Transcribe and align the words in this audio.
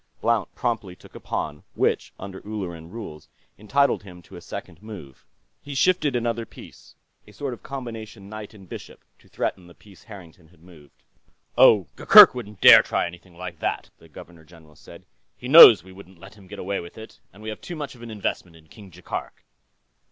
Blount 0.19 0.51
promptly 0.55 0.95
took 0.95 1.13
a 1.13 1.19
pawn, 1.19 1.61
which, 1.75 2.11
under 2.17 2.41
Ulleran 2.41 2.89
rules, 2.89 3.29
entitled 3.59 4.01
him 4.01 4.23
to 4.23 4.35
a 4.35 4.41
second 4.41 4.81
move. 4.81 5.27
He 5.61 5.75
shifted 5.75 6.15
another 6.15 6.43
piece, 6.43 6.95
a 7.27 7.31
sort 7.31 7.53
of 7.53 7.61
combination 7.61 8.27
knight 8.27 8.55
and 8.55 8.67
bishop, 8.67 9.03
to 9.19 9.29
threaten 9.29 9.67
the 9.67 9.75
piece 9.75 10.05
Harrington 10.05 10.47
had 10.47 10.63
moved. 10.63 11.03
"Oh, 11.55 11.85
Gurgurk 11.97 12.33
wouldn't 12.33 12.61
dare 12.61 12.81
try 12.81 13.05
anything 13.05 13.37
like 13.37 13.59
that," 13.59 13.91
the 13.99 14.09
Governor 14.09 14.43
General 14.43 14.75
said. 14.75 15.05
"He 15.37 15.47
knows 15.47 15.83
we 15.83 15.91
wouldn't 15.91 16.17
let 16.19 16.33
him 16.33 16.47
get 16.47 16.57
away 16.57 16.79
with 16.79 16.97
it. 16.97 17.19
We 17.39 17.49
have 17.49 17.61
too 17.61 17.75
much 17.75 17.93
of 17.93 18.01
an 18.01 18.09
investment 18.09 18.55
in 18.55 18.69
King 18.69 18.89
Jaikark." 18.89 19.43